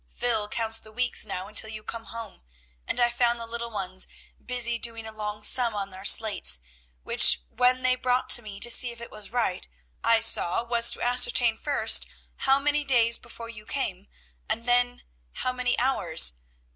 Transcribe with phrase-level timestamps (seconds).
[0.07, 2.41] Phil counts the weeks now until you come home,
[2.87, 4.07] and I found the little ones
[4.43, 6.59] busy doing a long sum on their slates,
[7.03, 9.67] which, when they brought to me to see if it was right,
[10.03, 12.07] I saw was to ascertain first,
[12.47, 14.07] how many days before you came,
[14.49, 15.03] and then,
[15.33, 16.33] how many hours.